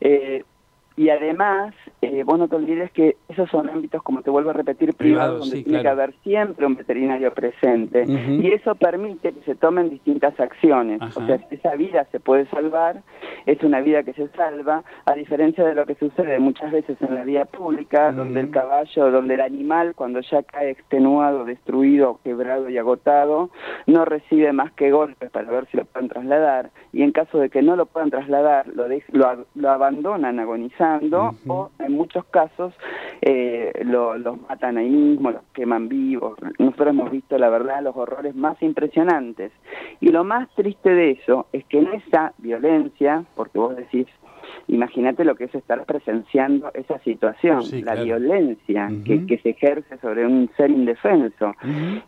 Eh, 0.00 0.42
y 0.96 1.10
además, 1.10 1.74
eh, 2.10 2.24
vos 2.24 2.38
no 2.38 2.48
te 2.48 2.56
olvides 2.56 2.90
que 2.92 3.16
esos 3.28 3.50
son 3.50 3.68
ámbitos, 3.68 4.02
como 4.02 4.22
te 4.22 4.30
vuelvo 4.30 4.50
a 4.50 4.54
repetir, 4.54 4.94
privados, 4.94 5.40
donde 5.40 5.62
tiene 5.62 5.82
que 5.82 5.88
haber 5.88 6.14
siempre 6.22 6.64
un 6.64 6.74
veterinario 6.74 7.32
presente. 7.34 8.04
Y 8.06 8.50
eso 8.50 8.74
permite 8.74 9.32
que 9.32 9.42
se 9.42 9.54
tomen 9.54 9.90
distintas 9.90 10.38
acciones. 10.40 11.00
O 11.02 11.26
sea, 11.26 11.38
esa 11.50 11.74
vida 11.74 12.06
se 12.10 12.20
puede 12.20 12.46
salvar, 12.46 13.02
es 13.46 13.62
una 13.62 13.80
vida 13.80 14.02
que 14.02 14.14
se 14.14 14.28
salva, 14.28 14.84
a 15.04 15.14
diferencia 15.14 15.64
de 15.64 15.74
lo 15.74 15.84
que 15.84 15.96
sucede 15.96 16.38
muchas 16.38 16.72
veces 16.72 16.96
en 17.02 17.14
la 17.14 17.24
vía 17.24 17.44
pública, 17.44 18.12
donde 18.12 18.40
el 18.40 18.50
caballo, 18.50 19.10
donde 19.10 19.34
el 19.34 19.40
animal, 19.40 19.94
cuando 19.94 20.20
ya 20.20 20.42
cae 20.42 20.70
extenuado, 20.70 21.44
destruido, 21.44 22.20
quebrado 22.24 22.70
y 22.70 22.78
agotado, 22.78 23.50
no 23.86 24.04
recibe 24.04 24.52
más 24.52 24.72
que 24.72 24.90
golpes 24.90 25.30
para 25.30 25.50
ver 25.50 25.66
si 25.70 25.76
lo 25.76 25.84
pueden 25.84 26.08
trasladar. 26.08 26.70
Y 26.92 27.02
en 27.02 27.12
caso 27.12 27.38
de 27.38 27.50
que 27.50 27.60
no 27.60 27.76
lo 27.76 27.86
puedan 27.86 28.10
trasladar, 28.10 28.66
lo, 28.68 28.86
lo, 28.88 29.46
lo 29.54 29.70
abandonan 29.70 30.38
agonizando 30.40 31.34
o 31.46 31.70
en 31.78 31.97
muchos 31.98 32.24
casos 32.26 32.72
eh, 33.20 33.72
los 33.84 34.40
matan 34.48 34.78
ahí 34.78 34.88
mismo, 34.88 35.32
los 35.32 35.42
queman 35.52 35.88
vivos. 35.88 36.38
Nosotros 36.58 36.88
hemos 36.88 37.10
visto, 37.10 37.36
la 37.36 37.50
verdad, 37.50 37.82
los 37.82 37.96
horrores 37.96 38.34
más 38.34 38.60
impresionantes. 38.62 39.52
Y 40.00 40.08
lo 40.08 40.24
más 40.24 40.48
triste 40.54 40.90
de 40.90 41.10
eso 41.12 41.46
es 41.52 41.64
que 41.66 41.78
en 41.78 41.88
esa 41.94 42.32
violencia, 42.38 43.24
porque 43.34 43.58
vos 43.58 43.76
decís, 43.76 44.06
imagínate 44.68 45.24
lo 45.24 45.34
que 45.34 45.44
es 45.44 45.54
estar 45.54 45.84
presenciando 45.84 46.70
esa 46.74 46.98
situación, 47.00 47.62
la 47.84 47.94
violencia 47.96 48.88
que, 49.04 49.26
que, 49.26 49.38
se 49.38 49.50
ejerce 49.50 49.98
sobre 49.98 50.24
un 50.24 50.50
ser 50.56 50.70
indefenso. 50.70 51.54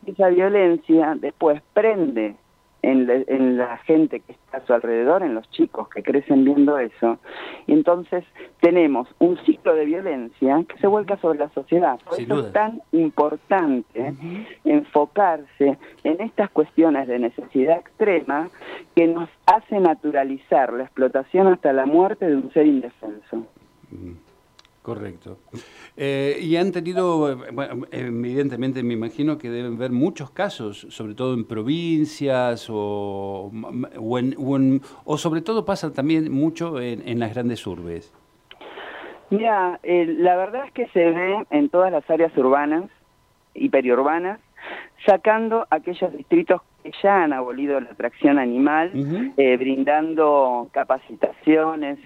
Esa 0.06 0.28
violencia 0.28 1.16
después 1.20 1.60
prende 1.72 2.36
en, 2.82 3.56
la 3.56 3.76
gente 3.78 4.20
que 4.20 4.32
está 4.32 4.58
a 4.58 4.66
su 4.66 4.72
alrededor, 4.72 5.22
en 5.22 5.34
los 5.34 5.48
chicos 5.50 5.88
que 5.88 6.02
crecen 6.02 6.44
viendo 6.44 6.78
eso. 6.78 7.18
Y 7.66 7.72
entonces 7.72 8.24
tenemos 8.60 9.08
un 9.18 9.36
ciclo 9.44 9.74
de 9.74 9.84
violencia 9.84 10.64
que 10.68 10.78
se 10.78 10.86
vuelca 10.86 11.16
sobre 11.18 11.38
la 11.38 11.48
sociedad. 11.50 11.98
Por 12.04 12.20
eso 12.20 12.46
es 12.46 12.52
tan 12.52 12.82
importante 12.92 14.14
enfocarse 14.64 15.78
en 16.04 16.20
estas 16.20 16.50
cuestiones 16.50 17.08
de 17.08 17.18
necesidad 17.18 17.78
extrema 17.78 18.48
que 18.94 19.06
nos 19.06 19.28
hace 19.46 19.80
naturalizar 19.80 20.72
la 20.72 20.84
explotación 20.84 21.48
hasta 21.48 21.72
la 21.72 21.86
muerte 21.86 22.26
de 22.26 22.36
un 22.36 22.52
ser 22.52 22.66
indefenso. 22.66 23.46
Correcto. 24.94 25.38
Eh, 25.96 26.36
y 26.40 26.56
han 26.56 26.72
tenido, 26.72 27.36
bueno, 27.52 27.86
evidentemente 27.92 28.82
me 28.82 28.94
imagino 28.94 29.38
que 29.38 29.48
deben 29.48 29.78
ver 29.78 29.92
muchos 29.92 30.32
casos, 30.32 30.84
sobre 30.90 31.14
todo 31.14 31.34
en 31.34 31.44
provincias 31.44 32.66
o, 32.68 33.52
o, 35.04 35.16
sobre 35.16 35.42
todo 35.42 35.64
pasa 35.64 35.92
también 35.92 36.32
mucho 36.32 36.80
en, 36.80 37.20
las 37.20 37.32
grandes 37.32 37.64
urbes. 37.68 38.12
Mira, 39.30 39.78
la 39.84 40.36
verdad 40.36 40.64
es 40.66 40.72
que 40.72 40.88
se 40.88 41.08
ve 41.08 41.46
en 41.50 41.68
todas 41.68 41.92
las 41.92 42.10
áreas 42.10 42.36
urbanas 42.36 42.90
y 43.54 43.68
periurbanas, 43.68 44.40
sacando 45.06 45.68
aquellos 45.70 46.12
distritos 46.16 46.62
que 46.82 46.90
ya 47.00 47.22
han 47.22 47.32
abolido 47.32 47.78
la 47.78 47.90
tracción 47.90 48.40
animal, 48.40 48.90
eh, 49.36 49.56
brindando 49.56 50.68
capacitaciones, 50.72 52.00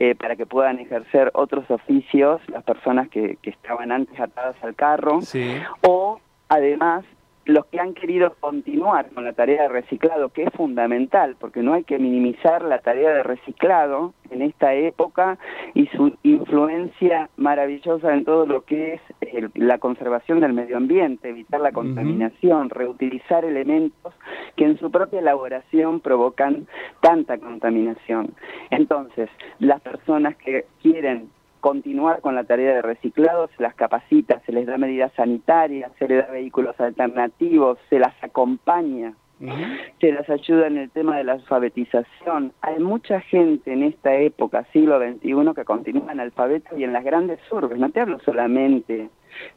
eh, 0.00 0.14
para 0.14 0.34
que 0.34 0.46
puedan 0.46 0.78
ejercer 0.78 1.30
otros 1.34 1.70
oficios 1.70 2.40
las 2.48 2.64
personas 2.64 3.08
que, 3.10 3.36
que 3.42 3.50
estaban 3.50 3.92
antes 3.92 4.18
atadas 4.18 4.56
al 4.62 4.74
carro, 4.74 5.20
o 5.82 6.20
además 6.48 7.04
los 7.50 7.66
que 7.66 7.80
han 7.80 7.94
querido 7.94 8.34
continuar 8.40 9.10
con 9.10 9.24
la 9.24 9.32
tarea 9.32 9.62
de 9.62 9.68
reciclado, 9.68 10.30
que 10.30 10.44
es 10.44 10.52
fundamental, 10.54 11.36
porque 11.38 11.62
no 11.62 11.74
hay 11.74 11.84
que 11.84 11.98
minimizar 11.98 12.62
la 12.62 12.78
tarea 12.78 13.10
de 13.10 13.22
reciclado 13.22 14.14
en 14.30 14.42
esta 14.42 14.74
época 14.74 15.38
y 15.74 15.86
su 15.88 16.16
influencia 16.22 17.28
maravillosa 17.36 18.14
en 18.14 18.24
todo 18.24 18.46
lo 18.46 18.64
que 18.64 18.94
es 18.94 19.00
la 19.54 19.78
conservación 19.78 20.40
del 20.40 20.52
medio 20.52 20.76
ambiente, 20.76 21.28
evitar 21.28 21.60
la 21.60 21.72
contaminación, 21.72 22.70
reutilizar 22.70 23.44
elementos 23.44 24.14
que 24.56 24.64
en 24.64 24.78
su 24.78 24.90
propia 24.90 25.20
elaboración 25.20 26.00
provocan 26.00 26.66
tanta 27.00 27.38
contaminación. 27.38 28.34
Entonces, 28.70 29.28
las 29.58 29.80
personas 29.80 30.36
que 30.36 30.66
quieren 30.82 31.28
continuar 31.60 32.20
con 32.20 32.34
la 32.34 32.44
tarea 32.44 32.74
de 32.74 32.82
reciclado, 32.82 33.48
se 33.56 33.62
las 33.62 33.74
capacita, 33.74 34.40
se 34.46 34.52
les 34.52 34.66
da 34.66 34.78
medidas 34.78 35.12
sanitarias, 35.14 35.92
se 35.98 36.08
les 36.08 36.26
da 36.26 36.32
vehículos 36.32 36.78
alternativos, 36.80 37.78
se 37.88 37.98
las 37.98 38.14
acompaña, 38.22 39.14
se 40.00 40.12
las 40.12 40.28
ayuda 40.28 40.66
en 40.66 40.76
el 40.76 40.90
tema 40.90 41.16
de 41.16 41.24
la 41.24 41.32
alfabetización. 41.32 42.52
Hay 42.60 42.78
mucha 42.78 43.20
gente 43.20 43.72
en 43.72 43.82
esta 43.82 44.14
época, 44.16 44.66
siglo 44.72 44.98
XXI, 44.98 45.54
que 45.54 45.64
continúa 45.64 46.10
analfabeto 46.10 46.76
y 46.76 46.84
en 46.84 46.92
las 46.92 47.04
grandes 47.04 47.38
urbes, 47.50 47.78
no 47.78 47.90
te 47.90 48.00
hablo 48.00 48.18
solamente 48.20 49.08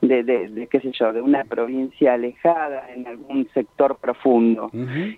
de, 0.01 0.23
de, 0.23 0.67
qué 0.67 0.79
sé 0.79 0.91
yo, 0.91 1.11
de 1.11 1.21
una 1.21 1.43
provincia 1.43 2.13
alejada, 2.13 2.89
en 2.93 3.07
algún 3.07 3.47
sector 3.53 3.97
profundo. 3.97 4.71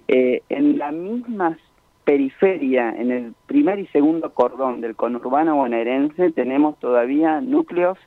Eh, 0.08 0.42
en 0.50 0.78
las 0.78 0.94
mismas 0.94 1.58
periferia, 2.06 2.92
en 2.92 3.12
el 3.12 3.34
primer 3.48 3.80
y 3.80 3.88
segundo 3.88 4.34
cordón 4.34 4.80
del 4.80 4.96
conurbano 4.96 5.56
bonaerense, 5.56 6.32
tenemos 6.32 6.80
todavía 6.80 7.42
núcleos 7.42 7.98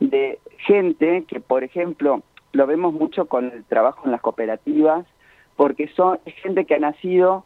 de 0.00 0.38
gente 0.58 1.24
que, 1.28 1.40
por 1.40 1.62
ejemplo, 1.64 2.22
lo 2.52 2.66
vemos 2.66 2.92
mucho 2.92 3.26
con 3.26 3.52
el 3.52 3.64
trabajo 3.64 4.02
en 4.04 4.10
las 4.10 4.20
cooperativas, 4.20 5.06
porque 5.54 5.88
son 5.88 6.18
gente 6.42 6.64
que 6.64 6.74
ha 6.74 6.78
nacido 6.78 7.44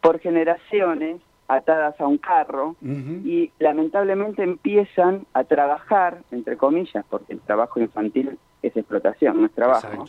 por 0.00 0.20
generaciones 0.20 1.20
atadas 1.48 1.98
a 1.98 2.06
un 2.06 2.18
carro 2.18 2.76
y 2.82 3.50
lamentablemente 3.58 4.42
empiezan 4.42 5.26
a 5.32 5.44
trabajar, 5.44 6.18
entre 6.30 6.58
comillas, 6.58 7.04
porque 7.08 7.32
el 7.32 7.40
trabajo 7.40 7.80
infantil 7.80 8.38
es 8.62 8.76
explotación, 8.76 9.40
no 9.40 9.46
es 9.46 9.52
trabajo, 9.52 10.04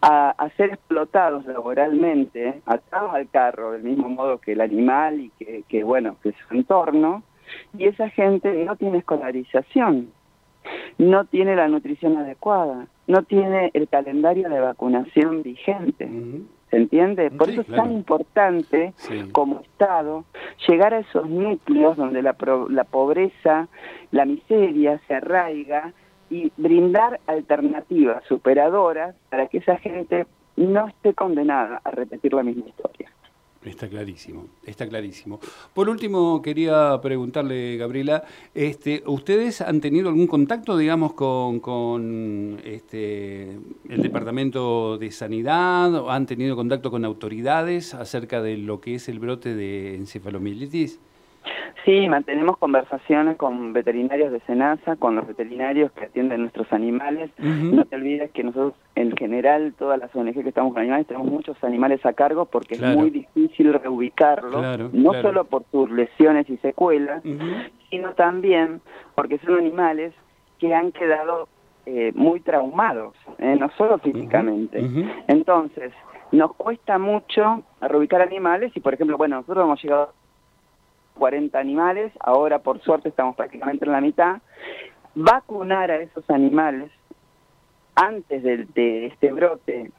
a, 0.00 0.48
ser 0.56 0.70
explotados 0.70 1.44
laboralmente, 1.46 2.60
atados 2.66 3.14
al 3.14 3.28
carro, 3.28 3.72
del 3.72 3.82
mismo 3.82 4.08
modo 4.08 4.38
que 4.38 4.52
el 4.52 4.60
animal 4.60 5.20
y 5.20 5.30
que, 5.38 5.64
que, 5.68 5.84
bueno, 5.84 6.16
que 6.22 6.32
su 6.32 6.54
entorno, 6.54 7.22
y 7.76 7.86
esa 7.86 8.08
gente 8.10 8.64
no 8.64 8.76
tiene 8.76 8.98
escolarización, 8.98 10.10
no 10.98 11.24
tiene 11.24 11.56
la 11.56 11.68
nutrición 11.68 12.16
adecuada, 12.16 12.86
no 13.06 13.22
tiene 13.22 13.70
el 13.74 13.88
calendario 13.88 14.48
de 14.48 14.60
vacunación 14.60 15.42
vigente. 15.42 16.08
¿Se 16.70 16.76
entiende? 16.76 17.30
Por 17.30 17.48
eso 17.48 17.62
es 17.62 17.66
tan 17.68 17.92
importante 17.92 18.92
como 19.32 19.60
Estado 19.60 20.24
llegar 20.68 20.92
a 20.92 20.98
esos 20.98 21.26
núcleos 21.26 21.96
donde 21.96 22.20
la, 22.20 22.36
la 22.68 22.84
pobreza, 22.84 23.68
la 24.10 24.26
miseria 24.26 25.00
se 25.08 25.14
arraiga 25.14 25.94
y 26.30 26.52
brindar 26.56 27.20
alternativas 27.26 28.24
superadoras 28.26 29.14
para 29.30 29.46
que 29.48 29.58
esa 29.58 29.76
gente 29.78 30.26
no 30.56 30.88
esté 30.88 31.14
condenada 31.14 31.80
a 31.84 31.90
repetir 31.90 32.32
la 32.34 32.42
misma 32.42 32.68
historia. 32.68 33.10
Está 33.64 33.88
clarísimo, 33.88 34.46
está 34.64 34.88
clarísimo. 34.88 35.40
Por 35.74 35.88
último, 35.88 36.40
quería 36.42 36.98
preguntarle, 37.02 37.76
Gabriela, 37.76 38.22
este, 38.54 39.02
¿ustedes 39.04 39.60
han 39.60 39.80
tenido 39.80 40.08
algún 40.08 40.28
contacto, 40.28 40.76
digamos, 40.76 41.12
con, 41.14 42.60
este, 42.64 43.58
el 43.88 44.02
Departamento 44.02 44.96
de 44.96 45.10
Sanidad 45.10 45.92
o 45.94 46.10
han 46.10 46.26
tenido 46.26 46.54
contacto 46.54 46.90
con 46.90 47.04
autoridades 47.04 47.94
acerca 47.94 48.40
de 48.42 48.56
lo 48.58 48.80
que 48.80 48.94
es 48.94 49.08
el 49.08 49.18
brote 49.18 49.54
de 49.54 49.96
encefalomielitis? 49.96 51.00
Sí, 51.84 52.08
mantenemos 52.08 52.58
conversaciones 52.58 53.36
con 53.36 53.72
veterinarios 53.72 54.32
de 54.32 54.40
Senasa, 54.40 54.96
con 54.96 55.16
los 55.16 55.26
veterinarios 55.26 55.92
que 55.92 56.06
atienden 56.06 56.42
nuestros 56.42 56.72
animales. 56.72 57.30
No 57.38 57.84
te 57.84 57.96
olvides 57.96 58.30
que 58.32 58.44
nosotros, 58.44 58.74
en 58.94 59.16
general, 59.16 59.74
todas 59.78 59.98
las 59.98 60.14
ONG 60.14 60.34
que 60.34 60.48
estamos 60.48 60.72
con 60.72 60.82
animales, 60.82 61.06
tenemos 61.06 61.28
muchos 61.28 61.62
animales 61.62 62.04
a 62.04 62.12
cargo 62.12 62.46
porque 62.46 62.74
es 62.74 62.82
muy 62.82 63.10
difícil 63.10 63.72
reubicarlos, 63.72 64.92
no 64.92 65.12
solo 65.22 65.44
por 65.44 65.64
sus 65.70 65.90
lesiones 65.90 66.48
y 66.50 66.56
secuelas, 66.58 67.22
sino 67.90 68.12
también 68.14 68.80
porque 69.14 69.38
son 69.38 69.58
animales 69.58 70.12
que 70.58 70.74
han 70.74 70.92
quedado 70.92 71.48
eh, 71.86 72.12
muy 72.14 72.40
traumados, 72.40 73.14
eh, 73.38 73.56
no 73.58 73.70
solo 73.78 73.98
físicamente. 73.98 74.84
Entonces, 75.28 75.92
nos 76.32 76.54
cuesta 76.54 76.98
mucho 76.98 77.62
reubicar 77.80 78.20
animales 78.20 78.72
y, 78.74 78.80
por 78.80 78.94
ejemplo, 78.94 79.16
bueno, 79.16 79.36
nosotros 79.36 79.64
hemos 79.64 79.82
llegado 79.82 80.12
40 81.18 81.58
animales, 81.58 82.12
ahora 82.20 82.60
por 82.60 82.80
suerte 82.80 83.08
estamos 83.08 83.36
prácticamente 83.36 83.84
en 83.84 83.92
la 83.92 84.00
mitad, 84.00 84.38
vacunar 85.14 85.90
a 85.90 85.96
esos 85.96 86.28
animales 86.30 86.90
antes 87.94 88.42
de, 88.42 89.06
este 89.06 89.32
brote, 89.32 89.90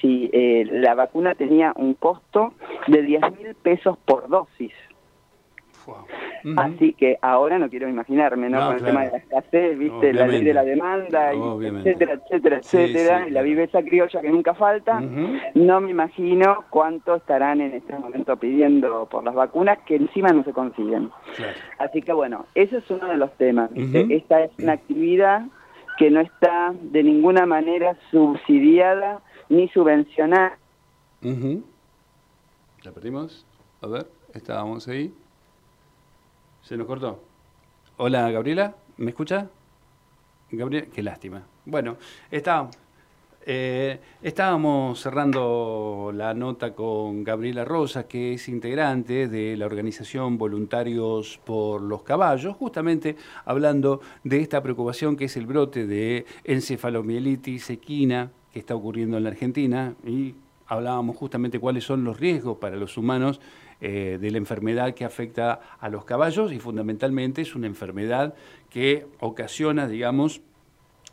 si 0.00 0.28
eh, 0.32 0.66
la 0.70 0.94
vacuna 0.94 1.34
tenía 1.34 1.72
un 1.76 1.94
costo 1.94 2.52
de 2.86 3.02
10 3.02 3.22
mil 3.38 3.54
pesos 3.54 3.96
por 4.04 4.28
dosis. 4.28 4.72
Así 6.56 6.92
que 6.92 7.18
ahora 7.20 7.58
no 7.58 7.68
quiero 7.68 7.88
imaginarme, 7.88 8.48
¿no? 8.48 8.66
Con 8.66 8.76
el 8.76 8.84
tema 8.84 9.04
de 9.04 9.10
la 9.10 9.18
escasez, 9.18 9.78
¿viste? 9.78 10.12
La 10.12 10.26
ley 10.26 10.44
de 10.44 10.54
la 10.54 10.64
demanda, 10.64 11.32
etcétera, 11.32 12.14
etcétera, 12.14 12.56
etcétera, 12.58 13.28
y 13.28 13.30
la 13.30 13.42
viveza 13.42 13.82
criolla 13.82 14.20
que 14.20 14.30
nunca 14.30 14.54
falta. 14.54 15.00
No 15.54 15.80
me 15.80 15.90
imagino 15.90 16.64
cuánto 16.70 17.16
estarán 17.16 17.60
en 17.60 17.74
este 17.74 17.98
momento 17.98 18.36
pidiendo 18.36 19.06
por 19.06 19.24
las 19.24 19.34
vacunas 19.34 19.78
que 19.86 19.96
encima 19.96 20.30
no 20.30 20.44
se 20.44 20.52
consiguen. 20.52 21.10
Así 21.78 22.02
que 22.02 22.12
bueno, 22.12 22.46
ese 22.54 22.78
es 22.78 22.90
uno 22.90 23.08
de 23.08 23.16
los 23.16 23.32
temas. 23.36 23.70
Esta 23.74 24.44
es 24.44 24.50
una 24.58 24.72
actividad 24.72 25.42
que 25.98 26.10
no 26.10 26.20
está 26.20 26.72
de 26.80 27.02
ninguna 27.02 27.44
manera 27.44 27.96
subsidiada 28.10 29.20
ni 29.48 29.68
subvencionada. 29.68 30.56
¿La 32.84 32.92
perdimos? 32.92 33.44
A 33.82 33.88
ver, 33.88 34.06
estábamos 34.32 34.86
ahí. 34.86 35.12
Se 36.62 36.76
nos 36.76 36.86
cortó. 36.86 37.22
Hola, 37.96 38.30
Gabriela, 38.30 38.74
¿me 38.98 39.10
escucha? 39.10 39.48
Gabriela, 40.50 40.86
qué 40.92 41.02
lástima. 41.02 41.42
Bueno, 41.64 41.96
eh, 43.50 43.98
estábamos 44.22 45.00
cerrando 45.00 46.12
la 46.14 46.34
nota 46.34 46.74
con 46.74 47.24
Gabriela 47.24 47.64
Rosa, 47.64 48.06
que 48.06 48.34
es 48.34 48.48
integrante 48.48 49.26
de 49.26 49.56
la 49.56 49.64
organización 49.64 50.36
Voluntarios 50.36 51.40
por 51.44 51.80
los 51.80 52.02
Caballos, 52.02 52.56
justamente 52.56 53.16
hablando 53.46 54.02
de 54.22 54.40
esta 54.40 54.62
preocupación 54.62 55.16
que 55.16 55.24
es 55.24 55.36
el 55.38 55.46
brote 55.46 55.86
de 55.86 56.26
encefalomielitis 56.44 57.70
equina 57.70 58.30
que 58.52 58.58
está 58.58 58.74
ocurriendo 58.74 59.16
en 59.16 59.24
la 59.24 59.30
Argentina 59.30 59.94
y 60.06 60.34
hablábamos 60.66 61.16
justamente 61.16 61.58
cuáles 61.58 61.84
son 61.84 62.04
los 62.04 62.20
riesgos 62.20 62.58
para 62.58 62.76
los 62.76 62.98
humanos 62.98 63.40
eh, 63.80 64.18
de 64.20 64.30
la 64.30 64.38
enfermedad 64.38 64.94
que 64.94 65.04
afecta 65.04 65.60
a 65.78 65.88
los 65.88 66.04
caballos 66.04 66.52
y 66.52 66.58
fundamentalmente 66.58 67.42
es 67.42 67.54
una 67.54 67.66
enfermedad 67.66 68.34
que 68.70 69.06
ocasiona, 69.20 69.86
digamos, 69.86 70.42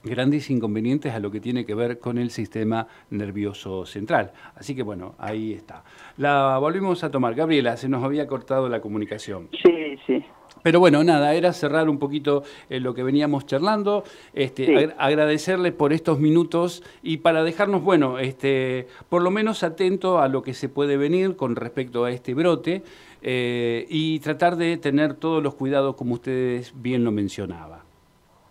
grandes 0.04 0.50
inconvenientes 0.50 1.14
a 1.14 1.20
lo 1.20 1.32
que 1.32 1.40
tiene 1.40 1.66
que 1.66 1.76
ver 1.76 2.00
con 2.00 2.18
el 2.18 2.30
sistema 2.30 2.88
nervioso 3.10 3.86
central. 3.86 4.32
Así 4.56 4.76
que 4.76 4.84
bueno, 4.84 5.16
ahí 5.18 5.54
está. 5.54 5.84
La 6.18 6.58
volvimos 6.60 7.04
a 7.04 7.12
tomar. 7.12 7.36
Gabriela, 7.36 7.76
se 7.76 7.90
nos 7.90 8.04
había 8.04 8.28
cortado 8.28 8.70
la 8.70 8.82
comunicación. 8.82 9.50
Sí, 9.64 9.98
sí. 10.06 10.24
Pero 10.66 10.80
bueno, 10.80 11.04
nada, 11.04 11.36
era 11.36 11.54
cerrar 11.54 11.90
un 11.90 12.00
poquito 12.00 12.42
eh, 12.72 12.80
lo 12.80 12.96
que 12.96 13.04
veníamos 13.04 13.46
charlando, 13.46 14.04
este, 14.34 14.96
agradecerles 14.98 15.74
por 15.74 15.94
estos 15.94 16.18
minutos 16.18 16.82
y 17.04 17.18
para 17.18 17.44
dejarnos, 17.44 17.84
bueno, 17.84 18.18
este, 18.18 18.88
por 19.08 19.22
lo 19.22 19.30
menos 19.30 19.62
atento 19.62 20.18
a 20.18 20.28
lo 20.28 20.42
que 20.42 20.56
se 20.56 20.68
puede 20.68 20.98
venir 20.98 21.36
con 21.36 21.56
respecto 21.56 22.04
a 22.04 22.10
este 22.10 22.34
brote 22.34 22.82
eh, 23.22 23.86
y 23.90 24.18
tratar 24.22 24.56
de 24.56 24.78
tener 24.78 25.14
todos 25.14 25.44
los 25.44 25.54
cuidados 25.54 25.96
como 25.96 26.16
ustedes 26.16 26.74
bien 26.82 27.04
lo 27.04 27.12
mencionaban. 27.12 27.82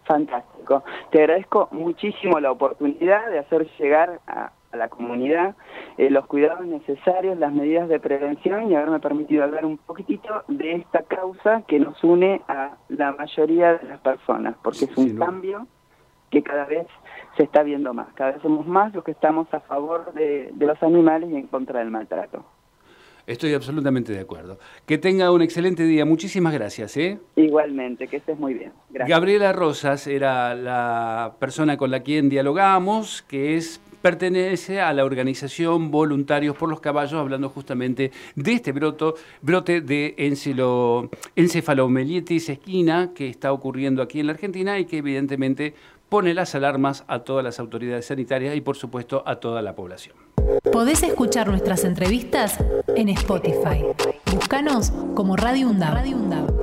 Fantástico. 0.05 0.85
Te 1.11 1.18
agradezco 1.18 1.66
muchísimo 1.72 2.38
la 2.38 2.53
oportunidad 2.53 3.29
de 3.29 3.40
hacer 3.40 3.68
llegar 3.77 4.20
a, 4.29 4.53
a 4.75 4.77
la 4.77 4.89
comunidad 4.89 5.55
eh, 5.97 6.11
los 6.11 6.27
cuidados 6.27 6.67
necesarios, 6.67 7.39
las 7.39 7.53
medidas 7.53 7.89
de 7.89 8.01
prevención 8.01 8.71
y 8.71 8.75
haberme 8.75 9.01
permitido 9.01 9.45
hablar 9.45 9.65
un 9.65 9.79
poquitito 9.79 10.43
de 10.49 10.73
esta 10.75 11.03
causa 11.03 11.63
que 11.67 11.79
nos 11.79 12.03
une 12.05 12.43
a 12.49 12.77
la 12.89 13.13
mayoría 13.13 13.75
de 13.75 13.89
las 13.89 14.01
personas, 14.01 14.57
porque 14.63 14.85
es 14.87 14.97
un 14.97 15.17
cambio 15.17 15.67
que 16.31 16.43
cada 16.43 16.65
vez 16.65 16.87
se 17.37 17.45
está 17.45 17.63
viendo 17.63 17.95
más, 17.95 18.13
cada 18.15 18.33
vez 18.33 18.43
somos 18.43 18.67
más 18.67 18.93
los 18.95 19.05
que 19.05 19.13
estamos 19.13 19.53
a 19.55 19.61
favor 19.61 20.13
de, 20.15 20.51
de 20.53 20.67
los 20.67 20.83
animales 20.83 21.31
y 21.31 21.37
en 21.37 21.47
contra 21.47 21.79
del 21.79 21.91
maltrato. 21.91 22.45
Estoy 23.27 23.55
absolutamente 23.55 24.13
de 24.13 24.21
acuerdo. 24.21 24.59
Que 24.85 24.99
tenga 24.99 25.33
un 25.33 25.41
excelente 25.41 25.85
día. 25.85 26.05
Muchísimas 26.05 26.53
gracias. 26.53 26.97
¿eh? 26.99 27.19
Igualmente, 27.37 28.07
que 28.07 28.19
estés 28.19 28.39
muy 28.39 28.53
bien. 28.53 28.73
Gabriela 28.91 29.53
Rosas 29.53 30.07
era 30.07 30.55
la 30.55 31.37
persona 31.39 31.79
con 31.79 31.91
la 31.91 32.01
quien 32.01 32.29
dialogamos, 32.29 33.23
que 33.23 33.57
es 33.57 33.81
pertenece 34.05 34.83
a 34.83 34.93
la 34.93 35.03
organización 35.03 35.90
Voluntarios 35.90 36.55
por 36.55 36.69
los 36.69 36.79
Caballos, 36.79 37.14
hablando 37.14 37.49
justamente 37.49 38.12
de 38.37 38.53
este 38.53 38.73
broto, 38.73 39.14
brote 39.40 39.81
de 39.81 40.14
encelo, 40.19 41.09
esquina 41.35 43.12
que 43.14 43.29
está 43.31 43.51
ocurriendo 43.51 44.03
aquí 44.03 44.21
en 44.21 44.27
la 44.27 44.35
Argentina 44.35 44.79
y 44.79 44.85
que 44.85 44.99
evidentemente 44.99 45.73
pone 46.11 46.35
las 46.35 46.55
alarmas 46.55 47.05
a 47.09 47.21
todas 47.21 47.43
las 47.43 47.59
autoridades 47.59 48.05
sanitarias 48.05 48.55
y 48.55 48.61
por 48.61 48.77
supuesto 48.77 49.23
a 49.25 49.37
toda 49.37 49.62
la 49.62 49.75
población. 49.75 50.17
Podés 50.71 51.03
escuchar 51.03 51.49
nuestras 51.49 51.83
entrevistas 51.85 52.59
en 52.95 53.09
Spotify. 53.09 53.87
Búscanos 54.35 54.93
como 55.14 55.35
Radio 55.35 55.69
UNDAV. 55.69 56.54